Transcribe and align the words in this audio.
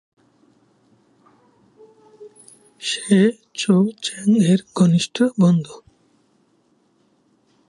সে 2.81 3.19
Cho 3.53 3.75
Chang 4.01 4.27
এর 4.43 4.59
ঘনিষ্ঠ 4.75 5.23
বন্ধু। 5.39 5.75